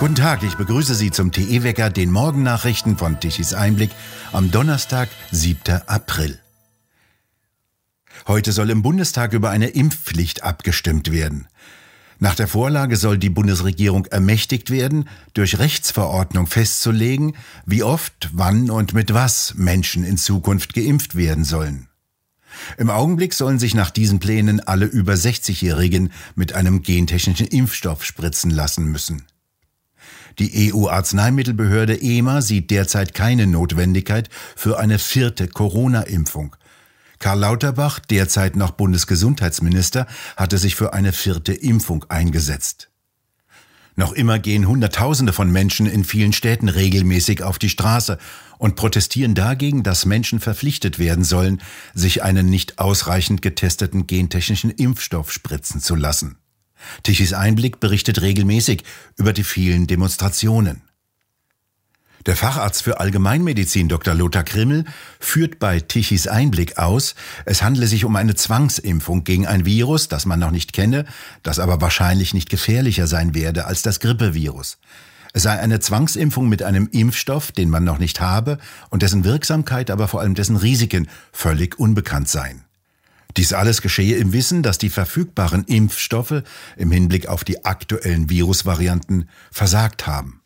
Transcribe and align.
Guten 0.00 0.14
Tag, 0.14 0.44
ich 0.44 0.54
begrüße 0.54 0.94
Sie 0.94 1.10
zum 1.10 1.32
TE-Wecker, 1.32 1.90
den 1.90 2.12
Morgennachrichten 2.12 2.96
von 2.96 3.18
Tichys 3.18 3.52
Einblick 3.52 3.90
am 4.32 4.52
Donnerstag, 4.52 5.08
7. 5.32 5.82
April. 5.88 6.38
Heute 8.28 8.52
soll 8.52 8.70
im 8.70 8.82
Bundestag 8.82 9.32
über 9.32 9.50
eine 9.50 9.66
Impfpflicht 9.70 10.44
abgestimmt 10.44 11.10
werden. 11.10 11.48
Nach 12.20 12.36
der 12.36 12.46
Vorlage 12.46 12.96
soll 12.96 13.18
die 13.18 13.28
Bundesregierung 13.28 14.06
ermächtigt 14.06 14.70
werden, 14.70 15.08
durch 15.34 15.58
Rechtsverordnung 15.58 16.46
festzulegen, 16.46 17.34
wie 17.66 17.82
oft, 17.82 18.30
wann 18.32 18.70
und 18.70 18.94
mit 18.94 19.12
was 19.14 19.54
Menschen 19.56 20.04
in 20.04 20.16
Zukunft 20.16 20.74
geimpft 20.74 21.16
werden 21.16 21.42
sollen. 21.42 21.88
Im 22.76 22.88
Augenblick 22.88 23.34
sollen 23.34 23.58
sich 23.58 23.74
nach 23.74 23.90
diesen 23.90 24.20
Plänen 24.20 24.60
alle 24.60 24.86
über 24.86 25.14
60-Jährigen 25.14 26.12
mit 26.36 26.52
einem 26.52 26.82
gentechnischen 26.82 27.48
Impfstoff 27.48 28.04
spritzen 28.04 28.52
lassen 28.52 28.86
müssen. 28.92 29.26
Die 30.38 30.72
EU-Arzneimittelbehörde 30.72 32.00
EMA 32.00 32.42
sieht 32.42 32.70
derzeit 32.70 33.14
keine 33.14 33.46
Notwendigkeit 33.46 34.28
für 34.54 34.78
eine 34.78 34.98
vierte 34.98 35.48
Corona-Impfung. 35.48 36.54
Karl 37.18 37.40
Lauterbach, 37.40 37.98
derzeit 37.98 38.54
noch 38.54 38.70
Bundesgesundheitsminister, 38.70 40.06
hatte 40.36 40.58
sich 40.58 40.76
für 40.76 40.92
eine 40.92 41.12
vierte 41.12 41.52
Impfung 41.52 42.04
eingesetzt. 42.08 42.90
Noch 43.96 44.12
immer 44.12 44.38
gehen 44.38 44.68
Hunderttausende 44.68 45.32
von 45.32 45.50
Menschen 45.50 45.86
in 45.86 46.04
vielen 46.04 46.32
Städten 46.32 46.68
regelmäßig 46.68 47.42
auf 47.42 47.58
die 47.58 47.68
Straße 47.68 48.18
und 48.58 48.76
protestieren 48.76 49.34
dagegen, 49.34 49.82
dass 49.82 50.06
Menschen 50.06 50.38
verpflichtet 50.38 51.00
werden 51.00 51.24
sollen, 51.24 51.60
sich 51.94 52.22
einen 52.22 52.48
nicht 52.48 52.78
ausreichend 52.78 53.42
getesteten 53.42 54.06
gentechnischen 54.06 54.70
Impfstoff 54.70 55.32
spritzen 55.32 55.80
zu 55.80 55.96
lassen. 55.96 56.38
Tichys 57.02 57.32
Einblick 57.32 57.80
berichtet 57.80 58.20
regelmäßig 58.20 58.84
über 59.16 59.32
die 59.32 59.44
vielen 59.44 59.86
Demonstrationen. 59.86 60.82
Der 62.26 62.36
Facharzt 62.36 62.82
für 62.82 63.00
Allgemeinmedizin 63.00 63.88
Dr. 63.88 64.12
Lothar 64.12 64.44
Krimmel 64.44 64.84
führt 65.18 65.58
bei 65.58 65.80
Tichys 65.80 66.26
Einblick 66.26 66.76
aus, 66.76 67.14
es 67.46 67.62
handle 67.62 67.86
sich 67.86 68.04
um 68.04 68.16
eine 68.16 68.34
Zwangsimpfung 68.34 69.24
gegen 69.24 69.46
ein 69.46 69.64
Virus, 69.64 70.08
das 70.08 70.26
man 70.26 70.40
noch 70.40 70.50
nicht 70.50 70.72
kenne, 70.72 71.06
das 71.42 71.58
aber 71.58 71.80
wahrscheinlich 71.80 72.34
nicht 72.34 72.50
gefährlicher 72.50 73.06
sein 73.06 73.34
werde 73.34 73.64
als 73.66 73.82
das 73.82 74.00
Grippevirus. 74.00 74.78
Es 75.32 75.44
sei 75.44 75.58
eine 75.58 75.80
Zwangsimpfung 75.80 76.48
mit 76.48 76.62
einem 76.62 76.88
Impfstoff, 76.90 77.52
den 77.52 77.70
man 77.70 77.84
noch 77.84 77.98
nicht 77.98 78.20
habe 78.20 78.58
und 78.90 79.02
dessen 79.02 79.24
Wirksamkeit, 79.24 79.90
aber 79.90 80.08
vor 80.08 80.20
allem 80.20 80.34
dessen 80.34 80.56
Risiken 80.56 81.08
völlig 81.32 81.78
unbekannt 81.78 82.28
seien. 82.28 82.64
Dies 83.38 83.52
alles 83.52 83.82
geschehe 83.82 84.16
im 84.16 84.32
Wissen, 84.32 84.64
dass 84.64 84.78
die 84.78 84.88
verfügbaren 84.88 85.62
Impfstoffe 85.62 86.42
im 86.76 86.90
Hinblick 86.90 87.28
auf 87.28 87.44
die 87.44 87.64
aktuellen 87.64 88.28
Virusvarianten 88.28 89.28
versagt 89.52 90.08
haben. 90.08 90.42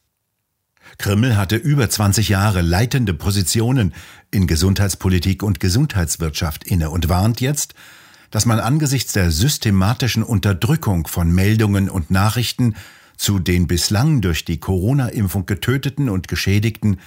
Krimmel 0.98 1.38
hatte 1.38 1.56
über 1.56 1.88
20 1.88 2.28
Jahre 2.28 2.60
leitende 2.60 3.14
Positionen 3.14 3.94
in 4.30 4.46
Gesundheitspolitik 4.46 5.42
und 5.42 5.58
Gesundheitswirtschaft 5.58 6.64
inne 6.64 6.90
und 6.90 7.08
warnt 7.08 7.40
jetzt, 7.40 7.72
dass 8.30 8.44
man 8.44 8.60
angesichts 8.60 9.14
der 9.14 9.30
systematischen 9.30 10.22
Unterdrückung 10.22 11.06
von 11.06 11.32
Meldungen 11.32 11.88
und 11.88 12.10
Nachrichten 12.10 12.74
zu 13.16 13.38
den 13.38 13.68
bislang 13.68 14.20
durch 14.20 14.44
die 14.44 14.60
Corona-Impfung 14.60 15.46
getöteten 15.46 16.10
und 16.10 16.28
Geschädigten 16.28 16.98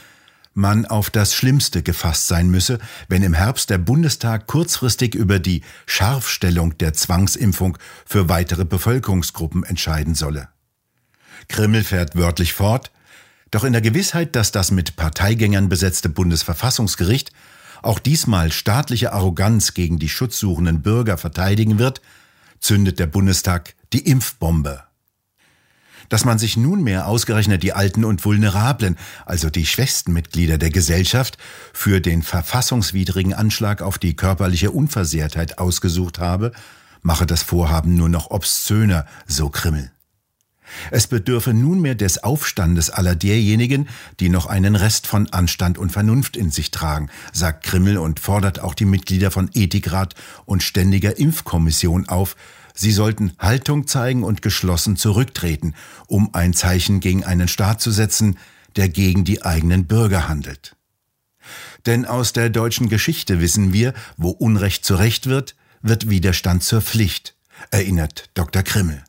man 0.56 0.86
auf 0.86 1.10
das 1.10 1.36
Schlimmste 1.36 1.84
gefasst 1.84 2.28
sein 2.28 2.50
müsse, 2.50 2.80
wenn 3.08 3.24
im 3.24 3.34
Herbst 3.34 3.70
der 3.70 3.78
Bundestag 3.78 4.48
kurzfristig 4.48 5.14
über 5.14 5.38
die 5.40 5.62
Scharfstellung 5.86 6.78
der 6.78 6.94
Zwangsimpfung 6.94 7.78
für 8.06 8.30
weitere 8.30 8.66
Bevölkerungsgruppen 8.66 9.64
entscheiden 9.64 10.16
solle. 10.16 10.48
Krimmel 11.50 11.84
fährt 11.84 12.16
wörtlich 12.16 12.54
fort, 12.54 12.92
doch 13.52 13.66
in 13.66 13.74
der 13.74 13.82
Gewissheit, 13.82 14.36
dass 14.36 14.52
das 14.52 14.72
mit 14.72 14.96
Parteigängern 14.96 15.70
besetzte 15.70 16.10
Bundesverfassungsgericht 16.10 17.32
auch 17.82 18.00
diesmal 18.00 18.52
staatliche 18.52 19.14
Arroganz 19.14 19.74
gegen 19.74 20.00
die 20.00 20.10
schutzsuchenden 20.10 20.82
Bürger 20.82 21.18
verteidigen 21.18 21.78
wird, 21.78 22.02
zündet 22.60 22.98
der 22.98 23.08
Bundestag 23.08 23.76
die 23.94 24.08
Impfbombe 24.08 24.85
dass 26.10 26.26
man 26.26 26.40
sich 26.40 26.58
nunmehr 26.58 27.08
ausgerechnet 27.08 27.64
die 27.64 27.74
Alten 27.74 28.06
und 28.06 28.24
Vulnerablen, 28.26 28.98
also 29.26 29.50
die 29.50 29.66
schwächsten 29.66 30.14
Mitglieder 30.14 30.58
der 30.58 30.70
Gesellschaft, 30.70 31.38
für 31.74 32.02
den 32.02 32.24
verfassungswidrigen 32.24 33.34
Anschlag 33.34 33.82
auf 33.82 33.98
die 33.98 34.16
körperliche 34.16 34.72
Unversehrtheit 34.72 35.58
ausgesucht 35.58 36.20
habe, 36.20 36.52
mache 37.02 37.26
das 37.26 37.44
Vorhaben 37.44 37.96
nur 37.96 38.10
noch 38.10 38.32
obszöner, 38.32 39.06
so 39.28 39.50
Krimmel. 39.50 39.92
Es 40.92 41.08
bedürfe 41.08 41.54
nunmehr 41.54 41.96
des 41.96 42.24
Aufstandes 42.24 42.90
aller 42.90 43.16
derjenigen, 43.16 43.88
die 44.20 44.30
noch 44.30 44.48
einen 44.48 44.76
Rest 44.76 45.08
von 45.08 45.30
Anstand 45.32 45.78
und 45.78 45.92
Vernunft 45.92 46.36
in 46.36 46.52
sich 46.52 46.72
tragen, 46.72 47.10
sagt 47.34 47.64
Krimmel 47.64 47.98
und 47.98 48.20
fordert 48.20 48.60
auch 48.60 48.74
die 48.74 48.86
Mitglieder 48.86 49.32
von 49.32 49.50
Ethikrat 49.54 50.16
und 50.46 50.64
Ständiger 50.64 51.18
Impfkommission 51.18 52.10
auf, 52.10 52.36
Sie 52.76 52.92
sollten 52.92 53.32
Haltung 53.40 53.88
zeigen 53.88 54.24
und 54.24 54.42
geschlossen 54.42 54.98
zurücktreten, 54.98 55.74
um 56.08 56.34
ein 56.36 56.54
Zeichen 56.54 57.00
gegen 57.00 57.24
einen 57.24 57.48
Staat 57.48 57.82
zu 57.82 57.90
setzen, 57.90 58.38
der 58.76 58.90
gegen 58.90 59.24
die 59.24 59.44
eigenen 59.44 59.88
Bürger 59.88 60.28
handelt. 60.28 60.76
Denn 61.86 62.06
aus 62.06 62.34
der 62.34 62.50
deutschen 62.50 62.90
Geschichte 62.90 63.40
wissen 63.40 63.72
wir, 63.72 63.94
wo 64.18 64.30
Unrecht 64.30 64.84
zu 64.84 64.96
Recht 64.96 65.28
wird, 65.28 65.56
wird 65.82 66.10
Widerstand 66.10 66.64
zur 66.64 66.82
Pflicht, 66.82 67.36
erinnert 67.72 68.30
Dr. 68.34 68.64
Krimmel. 68.64 69.04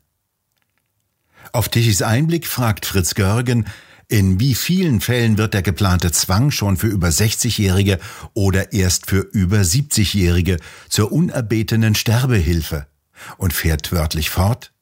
Auf 1.53 1.69
Tichys 1.69 2.03
Einblick 2.03 2.47
fragt 2.47 2.87
Fritz 2.87 3.15
Görgen, 3.15 3.66
in 4.09 4.38
wie 4.38 4.54
vielen 4.54 5.00
Fällen 5.00 5.37
wird 5.37 5.54
der 5.54 5.62
geplante 5.62 6.12
Zwang 6.12 6.53
schon 6.53 6.77
für 6.77 6.87
über 6.87 7.09
60-Jährige 7.09 7.98
oder 8.34 8.72
erst 8.72 9.06
für 9.06 9.21
über 9.21 9.59
70-Jährige 9.59 10.59
zur 10.88 11.10
unerbetenen 11.10 11.97
Sterbehilfe? 11.97 12.87
Und 13.38 13.53
fährt 13.53 13.92
wörtlich 13.92 14.31
fort, 14.31 14.72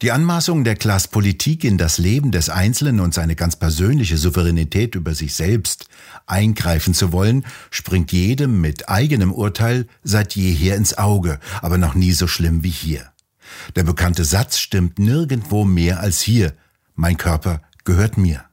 die 0.00 0.12
Anmaßung 0.12 0.62
der 0.62 0.76
Klasse 0.76 1.08
Politik 1.08 1.64
in 1.64 1.76
das 1.76 1.98
Leben 1.98 2.30
des 2.30 2.50
Einzelnen 2.50 3.00
und 3.00 3.14
seine 3.14 3.34
ganz 3.34 3.56
persönliche 3.56 4.16
Souveränität 4.16 4.94
über 4.94 5.12
sich 5.12 5.34
selbst 5.34 5.88
eingreifen 6.26 6.94
zu 6.94 7.10
wollen, 7.10 7.44
springt 7.70 8.12
jedem 8.12 8.60
mit 8.60 8.88
eigenem 8.88 9.32
Urteil 9.32 9.88
seit 10.04 10.36
jeher 10.36 10.76
ins 10.76 10.96
Auge, 10.98 11.40
aber 11.62 11.78
noch 11.78 11.94
nie 11.94 12.12
so 12.12 12.28
schlimm 12.28 12.62
wie 12.62 12.70
hier. 12.70 13.10
Der 13.74 13.82
bekannte 13.82 14.24
Satz 14.24 14.58
stimmt 14.58 15.00
nirgendwo 15.00 15.64
mehr 15.64 15.98
als 15.98 16.20
hier. 16.20 16.54
Mein 16.94 17.16
Körper 17.16 17.62
gehört 17.84 18.18
mir. 18.18 18.44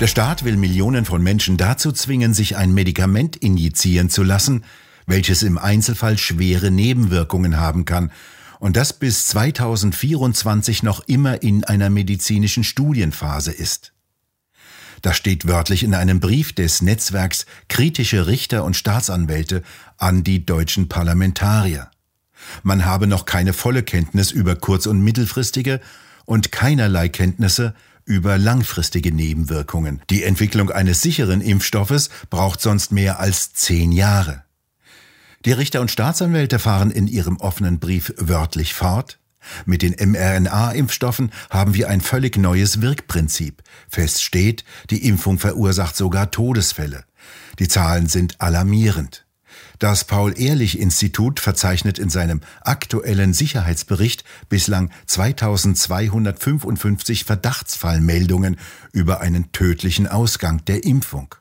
Der 0.00 0.06
Staat 0.06 0.44
will 0.44 0.56
Millionen 0.56 1.06
von 1.06 1.22
Menschen 1.22 1.56
dazu 1.56 1.92
zwingen, 1.92 2.34
sich 2.34 2.56
ein 2.56 2.74
Medikament 2.74 3.36
injizieren 3.36 4.10
zu 4.10 4.22
lassen, 4.22 4.64
welches 5.06 5.42
im 5.42 5.58
Einzelfall 5.58 6.18
schwere 6.18 6.70
Nebenwirkungen 6.70 7.58
haben 7.58 7.84
kann 7.84 8.10
und 8.58 8.76
das 8.76 8.92
bis 8.92 9.26
2024 9.26 10.82
noch 10.82 11.00
immer 11.08 11.42
in 11.42 11.64
einer 11.64 11.90
medizinischen 11.90 12.64
Studienphase 12.64 13.50
ist. 13.50 13.92
Das 15.02 15.16
steht 15.16 15.48
wörtlich 15.48 15.82
in 15.82 15.94
einem 15.94 16.20
Brief 16.20 16.52
des 16.52 16.80
Netzwerks 16.80 17.44
Kritische 17.68 18.28
Richter 18.28 18.62
und 18.64 18.76
Staatsanwälte 18.76 19.64
an 19.98 20.22
die 20.22 20.46
deutschen 20.46 20.88
Parlamentarier. 20.88 21.90
Man 22.62 22.84
habe 22.84 23.08
noch 23.08 23.24
keine 23.24 23.52
volle 23.52 23.82
Kenntnis 23.82 24.30
über 24.30 24.54
kurz- 24.54 24.86
und 24.86 25.00
mittelfristige 25.02 25.80
und 26.24 26.52
keinerlei 26.52 27.08
Kenntnisse 27.08 27.74
über 28.04 28.38
langfristige 28.38 29.12
Nebenwirkungen. 29.12 30.02
Die 30.08 30.22
Entwicklung 30.22 30.70
eines 30.70 31.02
sicheren 31.02 31.40
Impfstoffes 31.40 32.10
braucht 32.30 32.60
sonst 32.60 32.92
mehr 32.92 33.18
als 33.18 33.52
zehn 33.54 33.92
Jahre. 33.92 34.44
Die 35.44 35.52
Richter 35.52 35.80
und 35.80 35.90
Staatsanwälte 35.90 36.60
fahren 36.60 36.92
in 36.92 37.08
ihrem 37.08 37.38
offenen 37.38 37.80
Brief 37.80 38.14
wörtlich 38.16 38.74
fort. 38.74 39.18
Mit 39.66 39.82
den 39.82 39.96
mRNA-Impfstoffen 39.98 41.32
haben 41.50 41.74
wir 41.74 41.88
ein 41.88 42.00
völlig 42.00 42.36
neues 42.36 42.80
Wirkprinzip. 42.80 43.60
Fest 43.88 44.22
steht, 44.22 44.62
die 44.90 45.08
Impfung 45.08 45.40
verursacht 45.40 45.96
sogar 45.96 46.30
Todesfälle. 46.30 47.02
Die 47.58 47.66
Zahlen 47.66 48.06
sind 48.06 48.40
alarmierend. 48.40 49.26
Das 49.80 50.04
Paul-Ehrlich-Institut 50.04 51.40
verzeichnet 51.40 51.98
in 51.98 52.08
seinem 52.08 52.40
aktuellen 52.60 53.34
Sicherheitsbericht 53.34 54.22
bislang 54.48 54.92
2255 55.06 57.24
Verdachtsfallmeldungen 57.24 58.58
über 58.92 59.20
einen 59.20 59.50
tödlichen 59.50 60.06
Ausgang 60.06 60.64
der 60.66 60.84
Impfung. 60.84 61.34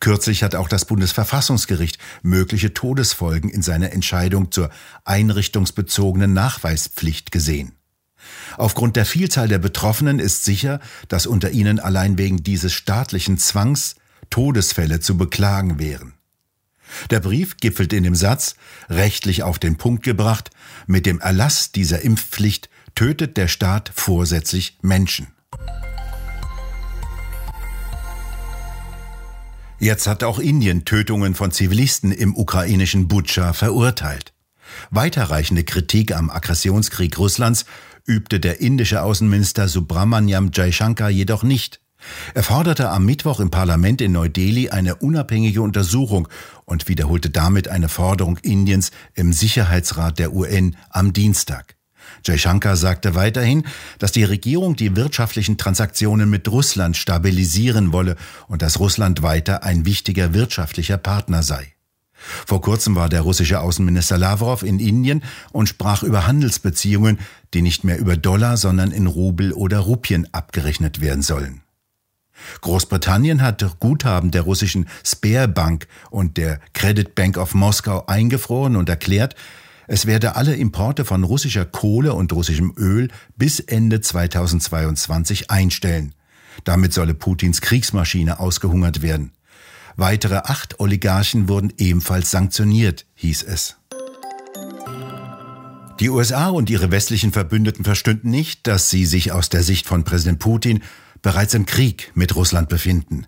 Kürzlich 0.00 0.42
hat 0.42 0.54
auch 0.54 0.68
das 0.68 0.84
Bundesverfassungsgericht 0.84 1.98
mögliche 2.22 2.72
Todesfolgen 2.74 3.50
in 3.50 3.62
seiner 3.62 3.92
Entscheidung 3.92 4.52
zur 4.52 4.70
einrichtungsbezogenen 5.04 6.32
Nachweispflicht 6.32 7.32
gesehen. 7.32 7.72
Aufgrund 8.56 8.96
der 8.96 9.06
Vielzahl 9.06 9.48
der 9.48 9.58
Betroffenen 9.58 10.18
ist 10.18 10.44
sicher, 10.44 10.80
dass 11.08 11.26
unter 11.26 11.50
ihnen 11.50 11.78
allein 11.78 12.18
wegen 12.18 12.42
dieses 12.42 12.72
staatlichen 12.72 13.38
Zwangs 13.38 13.96
Todesfälle 14.30 15.00
zu 15.00 15.16
beklagen 15.16 15.78
wären. 15.78 16.14
Der 17.10 17.20
Brief 17.20 17.56
gipfelt 17.56 17.92
in 17.92 18.04
dem 18.04 18.14
Satz, 18.14 18.54
rechtlich 18.88 19.42
auf 19.42 19.58
den 19.58 19.76
Punkt 19.76 20.04
gebracht, 20.04 20.50
mit 20.86 21.06
dem 21.06 21.20
Erlass 21.20 21.72
dieser 21.72 22.02
Impfpflicht 22.02 22.68
tötet 22.94 23.36
der 23.36 23.48
Staat 23.48 23.90
vorsätzlich 23.94 24.78
Menschen. 24.82 25.28
Jetzt 29.78 30.06
hat 30.06 30.24
auch 30.24 30.38
Indien 30.38 30.86
Tötungen 30.86 31.34
von 31.34 31.50
Zivilisten 31.50 32.10
im 32.10 32.34
ukrainischen 32.34 33.08
Butscha 33.08 33.52
verurteilt. 33.52 34.32
Weiterreichende 34.90 35.64
Kritik 35.64 36.16
am 36.16 36.30
Aggressionskrieg 36.30 37.18
Russlands 37.18 37.66
übte 38.06 38.40
der 38.40 38.60
indische 38.60 39.02
Außenminister 39.02 39.68
Subramanyam 39.68 40.50
Jaishankar 40.52 41.10
jedoch 41.10 41.42
nicht. 41.42 41.80
Er 42.34 42.42
forderte 42.42 42.88
am 42.90 43.04
Mittwoch 43.04 43.38
im 43.38 43.50
Parlament 43.50 44.00
in 44.00 44.12
Neu-Delhi 44.12 44.70
eine 44.70 44.96
unabhängige 44.96 45.60
Untersuchung 45.60 46.28
und 46.64 46.88
wiederholte 46.88 47.28
damit 47.28 47.68
eine 47.68 47.90
Forderung 47.90 48.38
Indiens 48.38 48.92
im 49.14 49.32
Sicherheitsrat 49.32 50.18
der 50.18 50.32
UN 50.32 50.76
am 50.88 51.12
Dienstag. 51.12 51.75
Jaishankar 52.26 52.76
sagte 52.76 53.14
weiterhin, 53.14 53.64
dass 53.98 54.12
die 54.12 54.24
Regierung 54.24 54.76
die 54.76 54.96
wirtschaftlichen 54.96 55.58
Transaktionen 55.58 56.28
mit 56.28 56.48
Russland 56.48 56.96
stabilisieren 56.96 57.92
wolle 57.92 58.16
und 58.48 58.62
dass 58.62 58.78
Russland 58.80 59.22
weiter 59.22 59.62
ein 59.62 59.84
wichtiger 59.84 60.34
wirtschaftlicher 60.34 60.98
Partner 60.98 61.42
sei. 61.42 61.72
Vor 62.46 62.60
kurzem 62.60 62.94
war 62.94 63.08
der 63.08 63.20
russische 63.20 63.60
Außenminister 63.60 64.18
Lavrov 64.18 64.62
in 64.62 64.80
Indien 64.80 65.22
und 65.52 65.68
sprach 65.68 66.02
über 66.02 66.26
Handelsbeziehungen, 66.26 67.18
die 67.54 67.62
nicht 67.62 67.84
mehr 67.84 67.98
über 67.98 68.16
Dollar, 68.16 68.56
sondern 68.56 68.90
in 68.90 69.06
Rubel 69.06 69.52
oder 69.52 69.80
Rupien 69.80 70.26
abgerechnet 70.32 71.00
werden 71.00 71.22
sollen. 71.22 71.62
Großbritannien 72.60 73.42
hat 73.42 73.64
Guthaben 73.80 74.30
der 74.30 74.42
russischen 74.42 74.88
Spare 75.04 75.48
Bank 75.48 75.86
und 76.10 76.36
der 76.36 76.60
Credit 76.74 77.14
Bank 77.14 77.38
of 77.38 77.54
Moskau 77.54 78.04
eingefroren 78.06 78.76
und 78.76 78.88
erklärt, 78.88 79.34
es 79.88 80.06
werde 80.06 80.36
alle 80.36 80.54
Importe 80.54 81.04
von 81.04 81.24
russischer 81.24 81.64
Kohle 81.64 82.14
und 82.14 82.32
russischem 82.32 82.72
Öl 82.76 83.08
bis 83.36 83.60
Ende 83.60 84.00
2022 84.00 85.50
einstellen. 85.50 86.14
Damit 86.64 86.92
solle 86.92 87.14
Putins 87.14 87.60
Kriegsmaschine 87.60 88.40
ausgehungert 88.40 89.02
werden. 89.02 89.32
Weitere 89.96 90.36
acht 90.36 90.80
Oligarchen 90.80 91.48
wurden 91.48 91.72
ebenfalls 91.78 92.30
sanktioniert, 92.30 93.06
hieß 93.14 93.44
es. 93.44 93.76
Die 96.00 96.10
USA 96.10 96.48
und 96.48 96.68
ihre 96.68 96.90
westlichen 96.90 97.32
Verbündeten 97.32 97.84
verstünden 97.84 98.30
nicht, 98.30 98.66
dass 98.66 98.90
sie 98.90 99.06
sich 99.06 99.32
aus 99.32 99.48
der 99.48 99.62
Sicht 99.62 99.86
von 99.86 100.04
Präsident 100.04 100.38
Putin 100.38 100.82
bereits 101.22 101.54
im 101.54 101.64
Krieg 101.64 102.12
mit 102.14 102.36
Russland 102.36 102.68
befinden. 102.68 103.26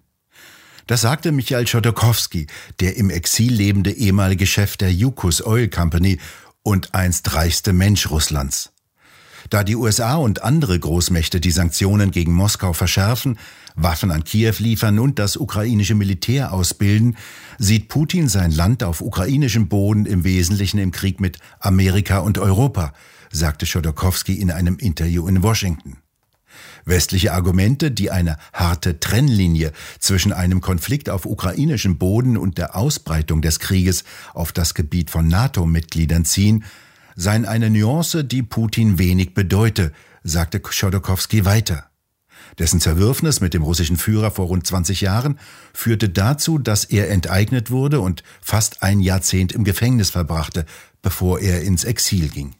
Das 0.86 1.02
sagte 1.02 1.32
Michael 1.32 1.66
Chodorkowski, 1.66 2.46
der 2.80 2.96
im 2.96 3.10
Exil 3.10 3.52
lebende 3.52 3.92
ehemalige 3.92 4.46
Chef 4.46 4.76
der 4.76 4.92
Yukos 4.92 5.44
Oil 5.44 5.68
Company 5.68 6.18
und 6.68 6.94
einst 6.94 7.34
reichste 7.34 7.72
Mensch 7.72 8.10
Russlands. 8.10 8.72
Da 9.48 9.64
die 9.64 9.74
USA 9.74 10.16
und 10.16 10.42
andere 10.42 10.78
Großmächte 10.78 11.40
die 11.40 11.50
Sanktionen 11.50 12.10
gegen 12.10 12.34
Moskau 12.34 12.74
verschärfen, 12.74 13.38
Waffen 13.74 14.10
an 14.10 14.22
Kiew 14.22 14.52
liefern 14.58 14.98
und 14.98 15.18
das 15.18 15.38
ukrainische 15.38 15.94
Militär 15.94 16.52
ausbilden, 16.52 17.16
sieht 17.56 17.88
Putin 17.88 18.28
sein 18.28 18.50
Land 18.50 18.82
auf 18.82 19.00
ukrainischem 19.00 19.68
Boden 19.68 20.04
im 20.04 20.24
Wesentlichen 20.24 20.76
im 20.76 20.90
Krieg 20.90 21.20
mit 21.20 21.38
Amerika 21.58 22.18
und 22.18 22.36
Europa, 22.36 22.92
sagte 23.32 23.64
Chodorkowski 23.64 24.34
in 24.34 24.50
einem 24.50 24.76
Interview 24.76 25.26
in 25.26 25.42
Washington. 25.42 25.96
Westliche 26.88 27.32
Argumente, 27.34 27.90
die 27.90 28.10
eine 28.10 28.38
harte 28.52 28.98
Trennlinie 28.98 29.72
zwischen 29.98 30.32
einem 30.32 30.60
Konflikt 30.60 31.10
auf 31.10 31.26
ukrainischem 31.26 31.98
Boden 31.98 32.36
und 32.36 32.56
der 32.58 32.76
Ausbreitung 32.76 33.42
des 33.42 33.58
Krieges 33.60 34.04
auf 34.32 34.52
das 34.52 34.74
Gebiet 34.74 35.10
von 35.10 35.28
NATO-Mitgliedern 35.28 36.24
ziehen, 36.24 36.64
seien 37.14 37.44
eine 37.44 37.68
Nuance, 37.68 38.24
die 38.24 38.42
Putin 38.42 38.98
wenig 38.98 39.34
bedeute, 39.34 39.92
sagte 40.22 40.60
Chodorkowski 40.60 41.44
weiter. 41.44 41.90
Dessen 42.58 42.80
Zerwürfnis 42.80 43.40
mit 43.40 43.54
dem 43.54 43.62
russischen 43.62 43.96
Führer 43.96 44.30
vor 44.30 44.46
rund 44.46 44.66
20 44.66 45.00
Jahren 45.02 45.38
führte 45.74 46.08
dazu, 46.08 46.58
dass 46.58 46.84
er 46.84 47.10
enteignet 47.10 47.70
wurde 47.70 48.00
und 48.00 48.22
fast 48.40 48.82
ein 48.82 49.00
Jahrzehnt 49.00 49.52
im 49.52 49.64
Gefängnis 49.64 50.10
verbrachte, 50.10 50.64
bevor 51.02 51.40
er 51.40 51.62
ins 51.62 51.84
Exil 51.84 52.28
ging. 52.28 52.54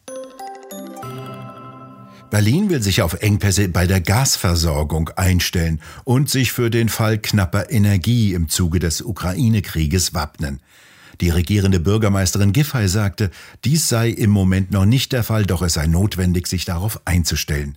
Berlin 2.30 2.68
will 2.68 2.82
sich 2.82 3.00
auf 3.00 3.14
Engpässe 3.14 3.68
bei 3.68 3.86
der 3.86 4.02
Gasversorgung 4.02 5.08
einstellen 5.16 5.80
und 6.04 6.28
sich 6.28 6.52
für 6.52 6.68
den 6.68 6.90
Fall 6.90 7.18
knapper 7.18 7.70
Energie 7.70 8.34
im 8.34 8.50
Zuge 8.50 8.80
des 8.80 9.00
Ukraine-Krieges 9.00 10.12
wappnen. 10.12 10.60
Die 11.22 11.30
regierende 11.30 11.80
Bürgermeisterin 11.80 12.52
Giffey 12.52 12.86
sagte, 12.86 13.30
dies 13.64 13.88
sei 13.88 14.10
im 14.10 14.30
Moment 14.30 14.70
noch 14.70 14.84
nicht 14.84 15.12
der 15.12 15.24
Fall, 15.24 15.46
doch 15.46 15.62
es 15.62 15.72
sei 15.72 15.86
notwendig, 15.86 16.46
sich 16.46 16.64
darauf 16.64 17.00
einzustellen. 17.06 17.76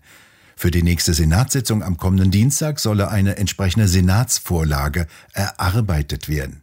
Für 0.58 0.70
die 0.70 0.84
nächste 0.84 1.14
Senatssitzung 1.14 1.82
am 1.82 1.98
kommenden 1.98 2.30
Dienstag 2.30 2.80
solle 2.80 3.10
eine 3.10 3.38
entsprechende 3.38 3.88
Senatsvorlage 3.88 5.08
erarbeitet 5.34 6.28
werden. 6.28 6.62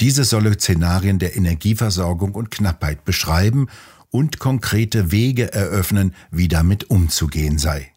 Diese 0.00 0.24
solle 0.24 0.54
Szenarien 0.54 1.18
der 1.18 1.36
Energieversorgung 1.36 2.34
und 2.34 2.50
Knappheit 2.50 3.04
beschreiben 3.04 3.68
und 4.10 4.38
konkrete 4.38 5.10
Wege 5.12 5.52
eröffnen, 5.52 6.14
wie 6.30 6.48
damit 6.48 6.90
umzugehen 6.90 7.58
sei. 7.58 7.92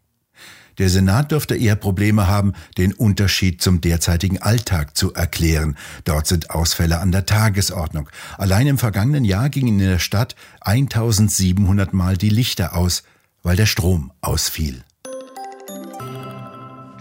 Der 0.79 0.87
Senat 0.87 1.31
dürfte 1.31 1.57
eher 1.57 1.75
Probleme 1.75 2.27
haben, 2.27 2.53
den 2.77 2.93
Unterschied 2.93 3.61
zum 3.61 3.81
derzeitigen 3.81 4.41
Alltag 4.41 4.95
zu 4.95 5.13
erklären. 5.13 5.77
Dort 6.05 6.25
sind 6.25 6.51
Ausfälle 6.51 6.99
an 6.99 7.11
der 7.11 7.25
Tagesordnung. 7.25 8.09
Allein 8.37 8.65
im 8.65 8.77
vergangenen 8.77 9.25
Jahr 9.25 9.49
gingen 9.49 9.79
in 9.79 9.89
der 9.89 9.99
Stadt 9.99 10.35
1700 10.61 11.93
Mal 11.93 12.15
die 12.15 12.29
Lichter 12.29 12.75
aus, 12.77 13.03
weil 13.43 13.57
der 13.57 13.65
Strom 13.65 14.13
ausfiel. 14.21 14.83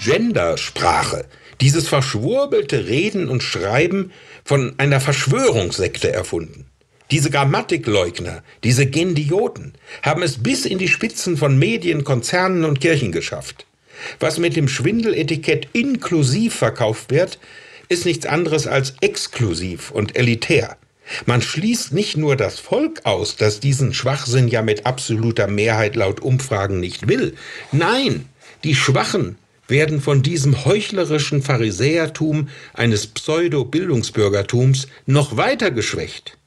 Gendersprache, 0.00 1.26
dieses 1.60 1.86
verschwurbelte 1.86 2.86
Reden 2.86 3.28
und 3.28 3.44
Schreiben 3.44 4.10
von 4.44 4.74
einer 4.78 5.00
Verschwörungssekte 5.00 6.12
erfunden. 6.12 6.67
Diese 7.10 7.30
Grammatikleugner, 7.30 8.42
diese 8.64 8.84
Gendioten 8.84 9.72
haben 10.02 10.22
es 10.22 10.42
bis 10.42 10.66
in 10.66 10.76
die 10.76 10.88
Spitzen 10.88 11.38
von 11.38 11.58
Medien, 11.58 12.04
Konzernen 12.04 12.64
und 12.64 12.80
Kirchen 12.80 13.12
geschafft. 13.12 13.64
Was 14.20 14.38
mit 14.38 14.56
dem 14.56 14.68
Schwindeletikett 14.68 15.68
inklusiv 15.72 16.54
verkauft 16.54 17.10
wird, 17.10 17.38
ist 17.88 18.04
nichts 18.04 18.26
anderes 18.26 18.66
als 18.66 18.94
exklusiv 19.00 19.90
und 19.90 20.16
elitär. 20.16 20.76
Man 21.24 21.40
schließt 21.40 21.92
nicht 21.92 22.18
nur 22.18 22.36
das 22.36 22.58
Volk 22.58 23.00
aus, 23.04 23.36
das 23.36 23.60
diesen 23.60 23.94
Schwachsinn 23.94 24.48
ja 24.48 24.60
mit 24.60 24.84
absoluter 24.84 25.46
Mehrheit 25.46 25.96
laut 25.96 26.20
Umfragen 26.20 26.80
nicht 26.80 27.08
will. 27.08 27.34
Nein, 27.72 28.26
die 28.64 28.74
Schwachen 28.74 29.38
werden 29.66 30.00
von 30.00 30.22
diesem 30.22 30.64
heuchlerischen 30.64 31.42
Pharisäertum 31.42 32.48
eines 32.74 33.06
Pseudo-Bildungsbürgertums 33.06 34.88
noch 35.06 35.36
weiter 35.36 35.70
geschwächt. 35.70 36.37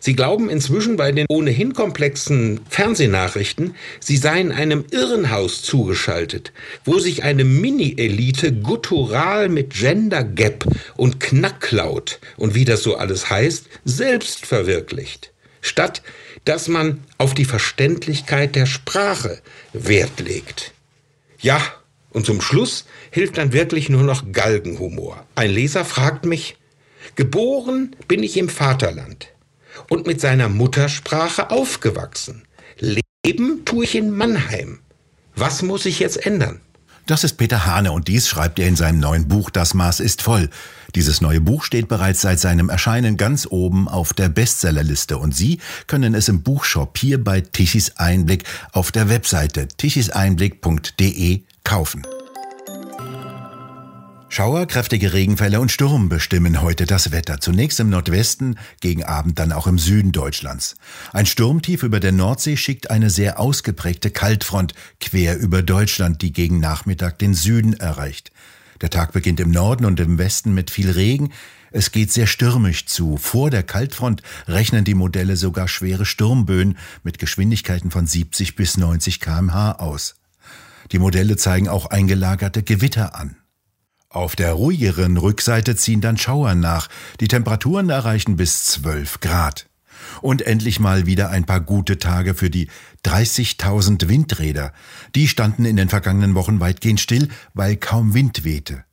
Sie 0.00 0.14
glauben 0.14 0.50
inzwischen 0.50 0.96
bei 0.96 1.12
den 1.12 1.26
ohnehin 1.28 1.74
komplexen 1.74 2.60
Fernsehnachrichten, 2.68 3.74
sie 4.00 4.16
seien 4.16 4.52
einem 4.52 4.84
Irrenhaus 4.90 5.62
zugeschaltet, 5.62 6.52
wo 6.84 6.98
sich 6.98 7.22
eine 7.22 7.44
Mini-Elite 7.44 8.52
guttural 8.52 9.48
mit 9.48 9.70
Gender 9.70 10.24
Gap 10.24 10.64
und 10.96 11.20
Knacklaut 11.20 12.20
und 12.36 12.54
wie 12.54 12.64
das 12.64 12.82
so 12.82 12.96
alles 12.96 13.30
heißt, 13.30 13.66
selbst 13.84 14.46
verwirklicht. 14.46 15.32
Statt 15.60 16.02
dass 16.44 16.68
man 16.68 17.02
auf 17.18 17.34
die 17.34 17.44
Verständlichkeit 17.44 18.54
der 18.54 18.66
Sprache 18.66 19.40
Wert 19.72 20.20
legt. 20.20 20.72
Ja, 21.40 21.60
und 22.10 22.26
zum 22.26 22.40
Schluss 22.40 22.84
hilft 23.10 23.38
dann 23.38 23.52
wirklich 23.52 23.88
nur 23.88 24.02
noch 24.02 24.32
Galgenhumor. 24.32 25.26
Ein 25.34 25.50
Leser 25.50 25.84
fragt 25.84 26.26
mich, 26.26 26.56
geboren 27.16 27.96
bin 28.08 28.22
ich 28.22 28.36
im 28.36 28.48
Vaterland 28.48 29.33
und 29.88 30.06
mit 30.06 30.20
seiner 30.20 30.48
Muttersprache 30.48 31.50
aufgewachsen. 31.50 32.44
Leben 32.78 33.64
tue 33.64 33.84
ich 33.84 33.94
in 33.94 34.10
Mannheim. 34.10 34.80
Was 35.36 35.62
muss 35.62 35.86
ich 35.86 35.98
jetzt 35.98 36.24
ändern? 36.24 36.60
Das 37.06 37.22
ist 37.22 37.34
Peter 37.34 37.66
Hane 37.66 37.92
und 37.92 38.08
dies 38.08 38.28
schreibt 38.28 38.58
er 38.58 38.66
in 38.66 38.76
seinem 38.76 38.98
neuen 38.98 39.28
Buch 39.28 39.50
Das 39.50 39.74
Maß 39.74 40.00
ist 40.00 40.22
voll. 40.22 40.48
Dieses 40.94 41.20
neue 41.20 41.40
Buch 41.40 41.64
steht 41.64 41.88
bereits 41.88 42.22
seit 42.22 42.40
seinem 42.40 42.70
Erscheinen 42.70 43.18
ganz 43.18 43.46
oben 43.50 43.88
auf 43.88 44.14
der 44.14 44.30
Bestsellerliste 44.30 45.18
und 45.18 45.34
Sie 45.34 45.58
können 45.86 46.14
es 46.14 46.28
im 46.28 46.42
Buchshop 46.42 46.96
hier 46.96 47.22
bei 47.22 47.42
Tichys 47.42 47.96
Einblick 47.96 48.44
auf 48.72 48.90
der 48.90 49.10
Webseite 49.10 49.68
tichiseinblick.de 49.68 51.42
kaufen. 51.62 52.06
Schauer, 54.34 54.66
kräftige 54.66 55.12
Regenfälle 55.12 55.60
und 55.60 55.70
Sturm 55.70 56.08
bestimmen 56.08 56.60
heute 56.60 56.86
das 56.86 57.12
Wetter. 57.12 57.40
Zunächst 57.40 57.78
im 57.78 57.88
Nordwesten, 57.88 58.58
gegen 58.80 59.04
Abend 59.04 59.38
dann 59.38 59.52
auch 59.52 59.68
im 59.68 59.78
Süden 59.78 60.10
Deutschlands. 60.10 60.74
Ein 61.12 61.26
Sturmtief 61.26 61.84
über 61.84 62.00
der 62.00 62.10
Nordsee 62.10 62.56
schickt 62.56 62.90
eine 62.90 63.10
sehr 63.10 63.38
ausgeprägte 63.38 64.10
Kaltfront 64.10 64.74
quer 64.98 65.38
über 65.38 65.62
Deutschland, 65.62 66.20
die 66.20 66.32
gegen 66.32 66.58
Nachmittag 66.58 67.20
den 67.20 67.32
Süden 67.32 67.74
erreicht. 67.74 68.32
Der 68.80 68.90
Tag 68.90 69.12
beginnt 69.12 69.38
im 69.38 69.52
Norden 69.52 69.84
und 69.84 70.00
im 70.00 70.18
Westen 70.18 70.52
mit 70.52 70.72
viel 70.72 70.90
Regen. 70.90 71.30
Es 71.70 71.92
geht 71.92 72.12
sehr 72.12 72.26
stürmisch 72.26 72.86
zu. 72.86 73.16
Vor 73.18 73.50
der 73.50 73.62
Kaltfront 73.62 74.24
rechnen 74.48 74.84
die 74.84 74.94
Modelle 74.94 75.36
sogar 75.36 75.68
schwere 75.68 76.04
Sturmböen 76.04 76.76
mit 77.04 77.20
Geschwindigkeiten 77.20 77.92
von 77.92 78.08
70 78.08 78.56
bis 78.56 78.78
90 78.78 79.20
kmh 79.20 79.76
aus. 79.78 80.16
Die 80.90 80.98
Modelle 80.98 81.36
zeigen 81.36 81.68
auch 81.68 81.86
eingelagerte 81.86 82.64
Gewitter 82.64 83.14
an. 83.14 83.36
Auf 84.14 84.36
der 84.36 84.52
ruhigeren 84.52 85.16
Rückseite 85.16 85.74
ziehen 85.74 86.00
dann 86.00 86.16
Schauer 86.16 86.54
nach. 86.54 86.88
Die 87.18 87.26
Temperaturen 87.26 87.90
erreichen 87.90 88.36
bis 88.36 88.64
12 88.66 89.18
Grad. 89.18 89.68
Und 90.22 90.42
endlich 90.42 90.78
mal 90.78 91.04
wieder 91.04 91.30
ein 91.30 91.46
paar 91.46 91.60
gute 91.60 91.98
Tage 91.98 92.34
für 92.34 92.48
die 92.48 92.68
30.000 93.04 94.06
Windräder. 94.06 94.72
Die 95.16 95.26
standen 95.26 95.64
in 95.64 95.74
den 95.74 95.88
vergangenen 95.88 96.36
Wochen 96.36 96.60
weitgehend 96.60 97.00
still, 97.00 97.28
weil 97.54 97.74
kaum 97.74 98.14
Wind 98.14 98.44
wehte. 98.44 98.84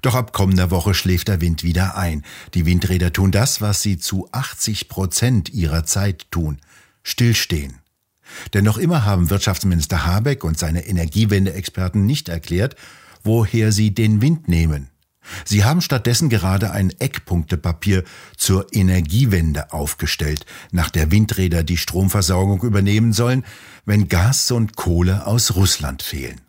Doch 0.00 0.14
ab 0.14 0.32
kommender 0.32 0.70
Woche 0.70 0.94
schläft 0.94 1.26
der 1.26 1.40
Wind 1.40 1.64
wieder 1.64 1.96
ein. 1.96 2.22
Die 2.54 2.66
Windräder 2.66 3.12
tun 3.12 3.32
das, 3.32 3.60
was 3.60 3.82
sie 3.82 3.98
zu 3.98 4.28
80 4.30 4.88
Prozent 4.88 5.48
ihrer 5.48 5.84
Zeit 5.86 6.30
tun. 6.30 6.58
Stillstehen. 7.02 7.80
Denn 8.54 8.64
noch 8.64 8.78
immer 8.78 9.04
haben 9.04 9.28
Wirtschaftsminister 9.28 10.06
Habeck 10.06 10.44
und 10.44 10.56
seine 10.56 10.86
Energiewende-Experten 10.86 12.06
nicht 12.06 12.28
erklärt, 12.28 12.76
woher 13.26 13.72
sie 13.72 13.92
den 13.92 14.22
Wind 14.22 14.48
nehmen. 14.48 14.88
Sie 15.44 15.64
haben 15.64 15.80
stattdessen 15.80 16.28
gerade 16.28 16.70
ein 16.70 16.90
Eckpunktepapier 16.98 18.04
zur 18.36 18.72
Energiewende 18.72 19.72
aufgestellt, 19.72 20.46
nach 20.70 20.90
der 20.90 21.10
Windräder 21.10 21.64
die 21.64 21.76
Stromversorgung 21.76 22.62
übernehmen 22.62 23.12
sollen, 23.12 23.44
wenn 23.84 24.08
Gas 24.08 24.50
und 24.50 24.76
Kohle 24.76 25.26
aus 25.26 25.56
Russland 25.56 26.02
fehlen. 26.02 26.40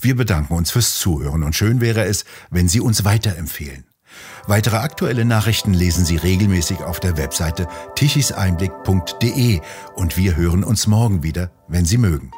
Wir 0.00 0.16
bedanken 0.16 0.54
uns 0.54 0.70
fürs 0.70 0.98
Zuhören 0.98 1.42
und 1.42 1.54
schön 1.54 1.80
wäre 1.80 2.04
es, 2.04 2.24
wenn 2.50 2.68
Sie 2.68 2.80
uns 2.80 3.04
weiterempfehlen. 3.04 3.84
Weitere 4.46 4.76
aktuelle 4.76 5.24
Nachrichten 5.24 5.74
lesen 5.74 6.04
Sie 6.04 6.16
regelmäßig 6.16 6.80
auf 6.80 7.00
der 7.00 7.16
Webseite 7.16 7.66
tichiseinblick.de 7.96 9.60
und 9.96 10.16
wir 10.16 10.36
hören 10.36 10.62
uns 10.62 10.86
morgen 10.86 11.24
wieder, 11.24 11.50
wenn 11.66 11.84
Sie 11.84 11.98
mögen. 11.98 12.30